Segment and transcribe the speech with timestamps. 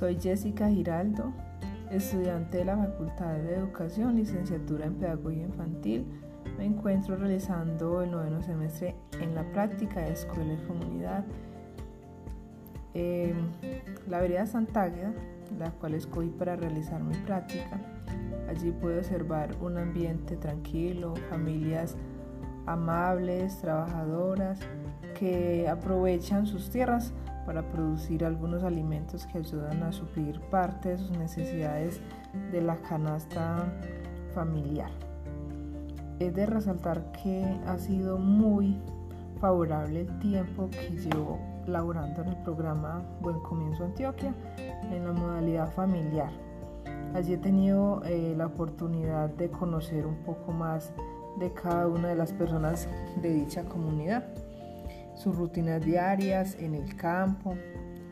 [0.00, 1.30] Soy Jessica Giraldo,
[1.90, 6.06] estudiante de la Facultad de Educación, licenciatura en Pedagogía Infantil.
[6.56, 11.26] Me encuentro realizando el noveno semestre en la práctica de escuela y comunidad.
[12.94, 13.34] Eh,
[14.08, 15.12] la vereda Santa Águeda,
[15.58, 17.78] la cual escogí para realizar mi práctica.
[18.48, 21.94] Allí puedo observar un ambiente tranquilo, familias
[22.64, 24.60] amables, trabajadoras,
[25.18, 27.12] que aprovechan sus tierras
[27.46, 32.00] para producir algunos alimentos que ayudan a suplir parte de sus necesidades
[32.52, 33.72] de la canasta
[34.34, 34.90] familiar.
[36.18, 38.78] Es de resaltar que ha sido muy
[39.40, 44.34] favorable el tiempo que llevo laborando en el programa Buen Comienzo Antioquia
[44.90, 46.30] en la modalidad familiar.
[47.14, 50.92] Allí he tenido eh, la oportunidad de conocer un poco más
[51.38, 52.88] de cada una de las personas
[53.20, 54.24] de dicha comunidad,
[55.20, 57.54] sus rutinas diarias en el campo,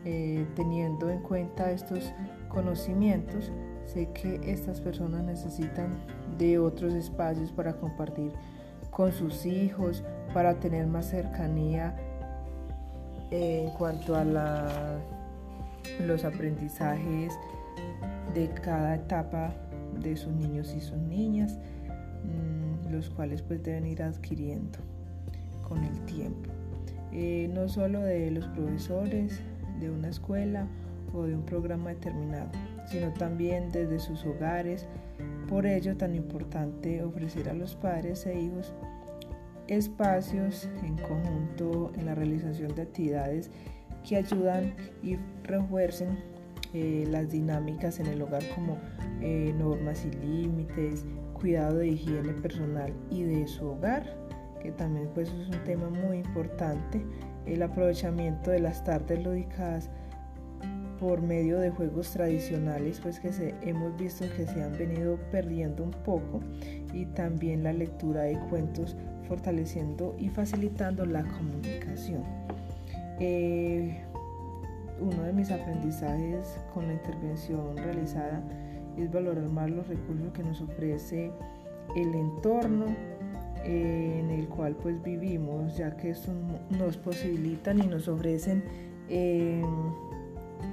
[0.05, 2.13] eh, teniendo en cuenta estos
[2.49, 3.51] conocimientos,
[3.87, 5.97] sé que estas personas necesitan
[6.37, 8.33] de otros espacios para compartir
[8.91, 11.97] con sus hijos, para tener más cercanía
[13.31, 14.25] eh, en cuanto a
[16.07, 17.33] los aprendizajes
[18.35, 19.55] de cada etapa
[19.99, 21.59] de sus niños y sus niñas,
[22.25, 24.79] mm, los cuales pues deben ir adquiriendo
[25.67, 26.58] con el tiempo.
[27.13, 29.41] Eh, no solo de los profesores
[29.81, 30.67] de una escuela
[31.15, 32.51] o de un programa determinado,
[32.87, 34.87] sino también desde sus hogares.
[35.49, 38.75] Por ello, tan importante ofrecer a los padres e hijos
[39.69, 43.51] espacios en conjunto en la realización de actividades
[44.07, 46.19] que ayudan y refuercen
[46.75, 48.79] eh, las dinámicas en el hogar como
[49.21, 54.28] eh, normas y límites, cuidado de higiene personal y de su hogar,
[54.61, 57.05] que también pues es un tema muy importante,
[57.47, 59.91] el aprovechamiento de las tardes lúdicas
[60.99, 65.85] por medio de juegos tradicionales pues que se, hemos visto que se han venido perdiendo
[65.85, 66.41] un poco
[66.93, 68.97] y también la lectura de cuentos
[69.29, 72.25] fortaleciendo y facilitando la comunicación.
[73.21, 74.03] Eh,
[75.01, 78.43] uno de mis aprendizajes con la intervención realizada
[78.97, 81.31] es valorar más los recursos que nos ofrece
[81.97, 82.87] el entorno
[83.65, 86.33] eh, en el cual pues vivimos, ya que eso
[86.71, 88.65] nos posibilitan y nos ofrecen
[89.09, 89.63] eh,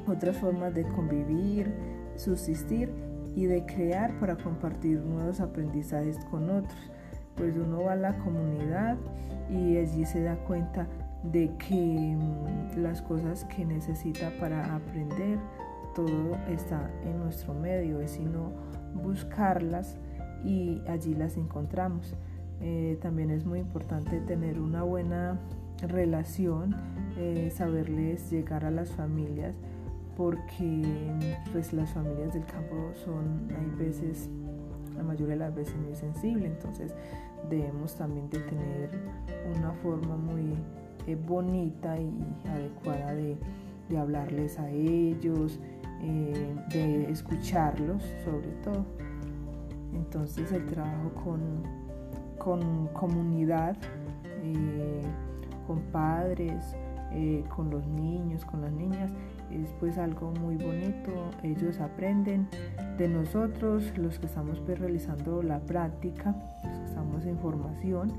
[0.07, 1.73] otras formas de convivir,
[2.15, 2.89] subsistir
[3.35, 6.91] y de crear para compartir nuevos aprendizajes con otros.
[7.35, 8.97] Pues uno va a la comunidad
[9.49, 10.87] y allí se da cuenta
[11.31, 15.39] de que mm, las cosas que necesita para aprender,
[15.95, 18.51] todo está en nuestro medio, es sino
[18.93, 19.97] buscarlas
[20.43, 22.15] y allí las encontramos.
[22.61, 25.39] Eh, también es muy importante tener una buena
[25.81, 26.75] relación,
[27.17, 29.55] eh, saberles llegar a las familias,
[30.15, 30.81] porque
[31.51, 34.29] pues las familias del campo son, hay veces,
[34.95, 36.93] la mayoría de las veces muy sensibles, entonces
[37.49, 38.89] debemos también de tener
[39.57, 40.55] una forma muy
[41.27, 42.11] bonita y
[42.49, 43.37] adecuada de,
[43.95, 45.59] hablarles a ellos,
[46.01, 48.83] eh, de escucharlos sobre todo.
[49.93, 51.39] Entonces el trabajo con,
[52.45, 53.75] con comunidad,
[54.43, 55.01] eh,
[55.65, 56.75] con padres,
[57.11, 59.11] eh, con los niños, con las niñas,
[59.51, 61.11] es pues algo muy bonito.
[61.41, 62.47] Ellos aprenden
[62.99, 68.13] de nosotros, los que estamos pues, realizando la práctica, los que estamos en formación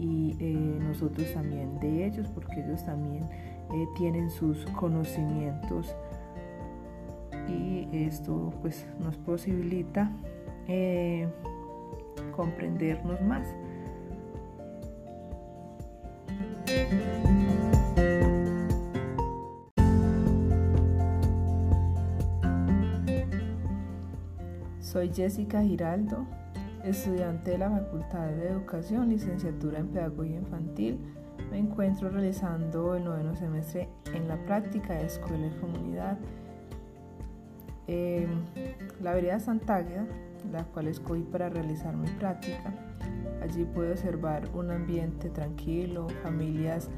[0.00, 3.28] y eh, nosotros también de ellos porque ellos también
[3.96, 5.94] tienen sus conocimientos
[7.46, 10.10] y esto pues nos posibilita
[12.34, 13.46] comprendernos más.
[24.90, 26.26] Soy Jessica Giraldo,
[26.82, 30.98] estudiante de la Facultad de Educación, licenciatura en Pedagogía Infantil.
[31.50, 36.18] Me encuentro realizando el noveno semestre en la práctica de escuela y comunidad.
[37.86, 38.26] Eh,
[39.00, 40.06] la vereda Santa Águeda,
[40.52, 42.74] la cual escogí para realizar mi práctica.
[43.42, 46.88] Allí puedo observar un ambiente tranquilo, familias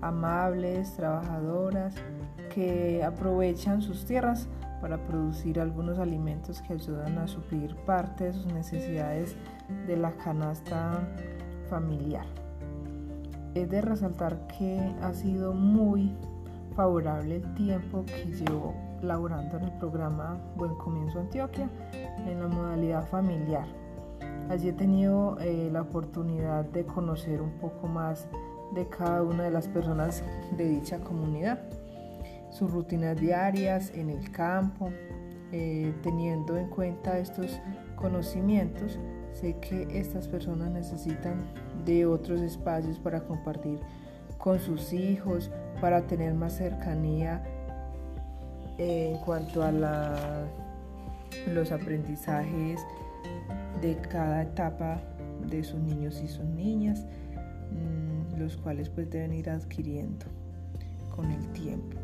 [0.00, 1.94] amables, trabajadoras,
[2.54, 4.48] que aprovechan sus tierras
[4.80, 9.36] para producir algunos alimentos que ayudan a suplir parte de sus necesidades
[9.86, 11.08] de la canasta
[11.70, 12.26] familiar.
[13.54, 16.12] Es de resaltar que ha sido muy
[16.74, 21.68] favorable el tiempo que llevo laborando en el programa Buen Comienzo Antioquia
[22.26, 23.66] en la modalidad familiar.
[24.48, 28.28] Allí he tenido eh, la oportunidad de conocer un poco más
[28.74, 30.22] de cada una de las personas
[30.56, 31.60] de dicha comunidad.
[32.50, 34.90] sus rutinas diarias en el campo.
[35.54, 37.60] Eh, teniendo en cuenta estos
[37.94, 38.98] conocimientos,
[39.32, 41.44] sé que estas personas necesitan
[41.84, 43.78] de otros espacios para compartir
[44.38, 45.50] con sus hijos,
[45.82, 47.42] para tener más cercanía
[48.78, 49.72] en cuanto a
[51.52, 52.80] los aprendizajes
[53.80, 55.00] de cada etapa
[55.50, 57.04] de sus niños y sus niñas,
[57.72, 60.24] mm, los cuales pues deben ir adquiriendo
[61.16, 61.98] con el tiempo.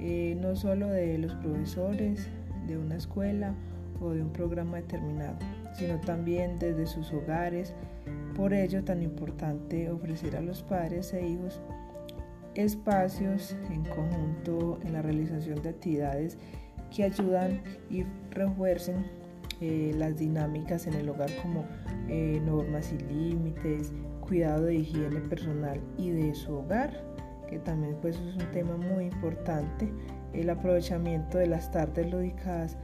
[0.00, 2.26] Eh, no solo de los profesores
[2.66, 3.54] de una escuela
[4.00, 5.36] o de un programa determinado,
[5.74, 7.72] sino también desde sus hogares.
[8.34, 11.60] Por ello, tan importante ofrecer a los padres e hijos
[12.54, 16.38] espacios en conjunto en la realización de actividades
[16.94, 19.06] que ayudan y refuercen
[19.60, 21.64] eh, las dinámicas en el hogar como
[22.08, 27.04] eh, normas y límites, cuidado de higiene personal y de su hogar,
[27.48, 29.92] que también pues es un tema muy importante,
[30.32, 32.76] el aprovechamiento de las tardes lúdicas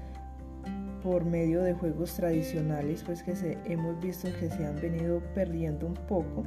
[1.03, 5.95] por medio de juegos tradicionales pues que hemos visto que se han venido perdiendo un
[5.95, 6.45] poco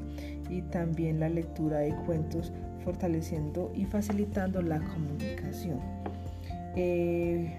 [0.52, 2.52] y también la lectura de cuentos
[2.84, 5.80] fortaleciendo y facilitando la comunicación.
[6.76, 7.58] Eh,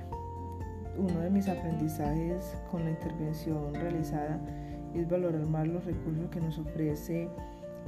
[0.98, 4.38] uno de mis aprendizajes con la intervención realizada
[4.94, 7.28] es valorar más los recursos que nos ofrece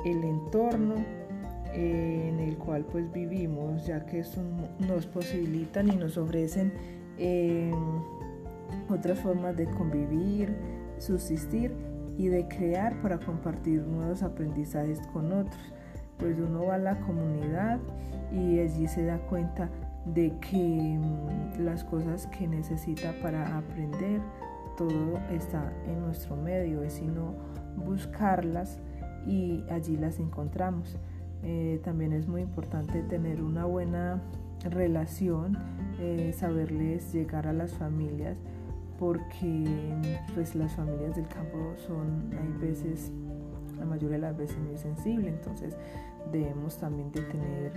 [0.06, 0.94] el entorno
[1.74, 4.24] eh, en el cual pues vivimos, ya que
[4.86, 6.72] nos posibilitan y nos ofrecen
[7.18, 7.72] eh,
[8.88, 10.54] otras formas de convivir,
[10.98, 11.72] subsistir
[12.16, 15.74] y de crear para compartir nuevos aprendizajes con otros.
[16.18, 17.80] Pues uno va a la comunidad
[18.32, 19.68] y allí se da cuenta
[20.06, 24.20] de que mm, las cosas que necesita para aprender,
[24.76, 27.34] todo está en nuestro medio, es sino
[27.76, 28.78] buscarlas
[29.26, 30.98] y allí las encontramos.
[31.42, 34.22] Eh, también es muy importante tener una buena
[34.70, 35.58] relación,
[36.00, 38.38] eh, saberles llegar a las familias,
[38.98, 39.92] porque
[40.34, 43.10] pues las familias del campo son, hay veces,
[43.78, 45.76] la mayoría de las veces muy sensible, entonces
[46.30, 47.72] debemos también de tener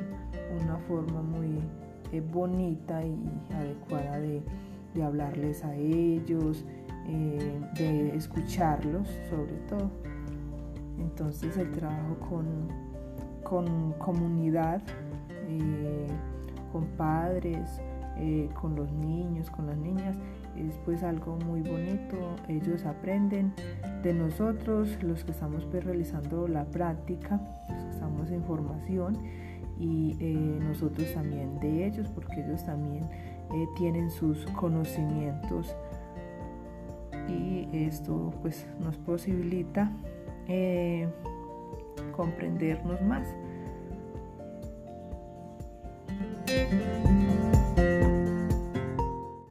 [0.62, 1.60] una forma muy
[2.12, 3.16] eh, bonita y
[3.54, 4.42] adecuada de,
[5.04, 6.66] hablarles a ellos,
[7.08, 9.92] eh, de escucharlos sobre todo.
[10.98, 12.68] Entonces el trabajo con,
[13.44, 14.82] con comunidad,
[15.48, 16.08] eh,
[16.72, 17.80] con padres,
[18.60, 20.18] con los niños, con las niñas,
[20.56, 22.18] es pues algo muy bonito.
[22.48, 23.54] Ellos aprenden
[24.04, 29.18] de nosotros, los que estamos pues, realizando la práctica, los que estamos en formación
[29.80, 35.76] y eh, nosotros también de ellos porque ellos también eh, tienen sus conocimientos
[37.28, 39.92] y esto pues nos posibilita
[40.48, 41.08] eh,
[42.16, 43.28] comprendernos más